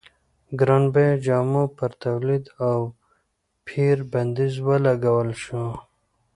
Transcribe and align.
ګران 0.59 0.83
بیه 0.93 1.11
جامو 1.25 1.63
پر 1.77 1.91
تولید 2.03 2.43
او 2.65 2.77
پېر 3.65 3.97
بندیز 4.11 4.53
ولګول 4.67 5.29
شو. 5.43 5.63